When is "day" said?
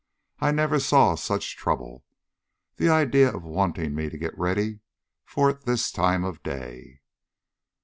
6.41-7.01